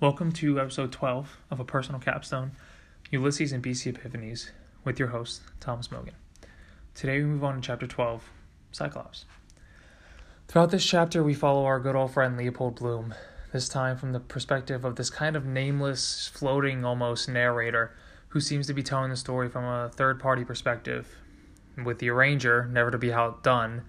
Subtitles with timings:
[0.00, 2.52] Welcome to episode 12 of A Personal Capstone
[3.10, 4.50] Ulysses and BC Epiphanies
[4.84, 6.14] with your host, Thomas Mogan.
[6.94, 8.30] Today we move on to chapter 12
[8.70, 9.24] Cyclops.
[10.46, 13.12] Throughout this chapter, we follow our good old friend Leopold Bloom,
[13.52, 17.92] this time from the perspective of this kind of nameless, floating almost narrator
[18.28, 21.08] who seems to be telling the story from a third party perspective,
[21.84, 23.82] with the arranger never to be outdone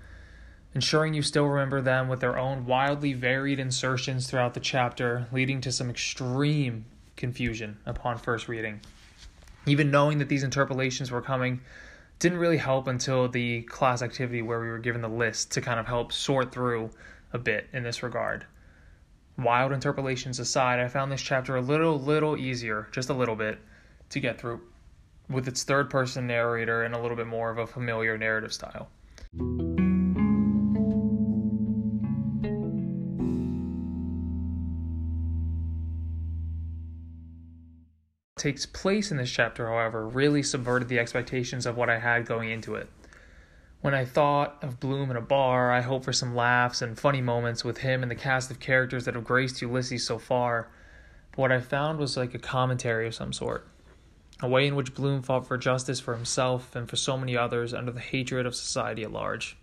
[0.75, 5.61] ensuring you still remember them with their own wildly varied insertions throughout the chapter, leading
[5.61, 8.79] to some extreme confusion upon first reading.
[9.65, 11.61] Even knowing that these interpolations were coming
[12.19, 15.79] didn't really help until the class activity where we were given the list to kind
[15.79, 16.89] of help sort through
[17.33, 18.45] a bit in this regard.
[19.37, 23.59] Wild interpolations aside, I found this chapter a little, little easier, just a little bit,
[24.09, 24.61] to get through,
[25.29, 28.89] with its third person narrator and a little bit more of a familiar narrative style.
[38.39, 42.49] Takes place in this chapter, however, really subverted the expectations of what I had going
[42.49, 42.89] into it.
[43.81, 47.21] When I thought of Bloom in a bar, I hoped for some laughs and funny
[47.21, 50.69] moments with him and the cast of characters that have graced Ulysses so far.
[51.31, 53.67] But what I found was like a commentary of some sort.
[54.41, 57.73] A way in which Bloom fought for justice for himself and for so many others
[57.73, 59.57] under the hatred of society at large.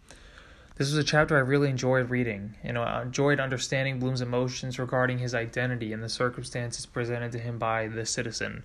[0.77, 5.19] This was a chapter I really enjoyed reading, and I enjoyed understanding Bloom's emotions regarding
[5.19, 8.63] his identity and the circumstances presented to him by the citizen,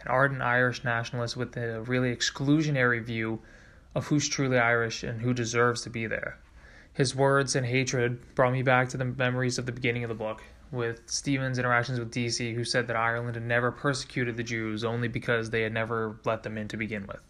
[0.00, 3.40] an ardent Irish nationalist with a really exclusionary view
[3.94, 6.38] of who's truly Irish and who deserves to be there.
[6.92, 10.14] His words and hatred brought me back to the memories of the beginning of the
[10.16, 14.82] book, with Stephen's interactions with Deasy, who said that Ireland had never persecuted the Jews
[14.82, 17.20] only because they had never let them in to begin with.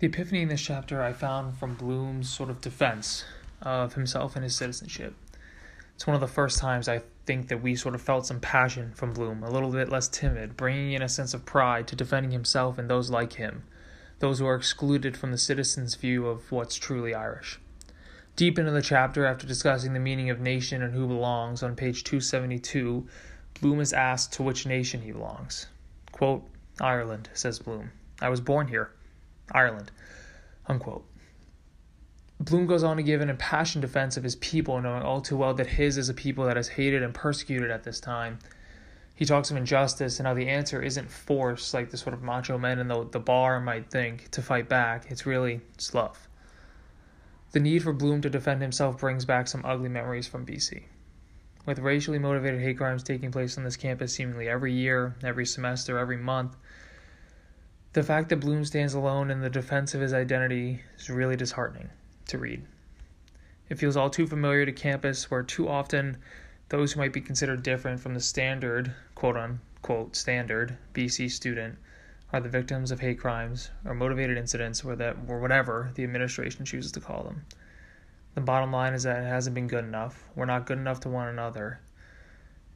[0.00, 3.24] The epiphany in this chapter I found from Bloom's sort of defense
[3.60, 5.12] of himself and his citizenship.
[5.96, 8.92] It's one of the first times I think that we sort of felt some passion
[8.94, 12.30] from Bloom, a little bit less timid, bringing in a sense of pride to defending
[12.30, 13.64] himself and those like him,
[14.20, 17.58] those who are excluded from the citizens' view of what's truly Irish.
[18.36, 22.04] Deep into the chapter, after discussing the meaning of nation and who belongs, on page
[22.04, 23.04] 272,
[23.60, 25.66] Bloom is asked to which nation he belongs.
[26.12, 26.48] Quote,
[26.80, 27.90] Ireland, says Bloom.
[28.20, 28.92] I was born here.
[29.52, 29.90] Ireland.
[30.66, 31.04] Unquote.
[32.40, 35.54] Bloom goes on to give an impassioned defense of his people, knowing all too well
[35.54, 38.38] that his is a people that is hated and persecuted at this time.
[39.14, 42.56] He talks of injustice and how the answer isn't force, like the sort of macho
[42.56, 45.10] men in the, the bar might think, to fight back.
[45.10, 46.28] It's really it's love.
[47.50, 50.84] The need for Bloom to defend himself brings back some ugly memories from BC.
[51.66, 55.98] With racially motivated hate crimes taking place on this campus seemingly every year, every semester,
[55.98, 56.54] every month,
[57.94, 61.88] the fact that Bloom stands alone in the defense of his identity is really disheartening
[62.26, 62.64] to read.
[63.68, 66.18] It feels all too familiar to campus, where too often
[66.68, 71.78] those who might be considered different from the standard, quote unquote, standard BC student
[72.32, 76.64] are the victims of hate crimes or motivated incidents or that or whatever the administration
[76.64, 77.46] chooses to call them.
[78.34, 80.28] The bottom line is that it hasn't been good enough.
[80.36, 81.80] We're not good enough to one another.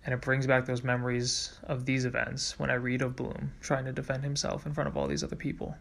[0.05, 3.85] And it brings back those memories of these events when I read of Bloom trying
[3.85, 5.77] to defend himself in front of all these other people.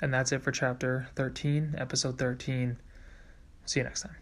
[0.00, 2.78] And that's it for chapter 13, episode 13.
[3.66, 4.16] See you next time.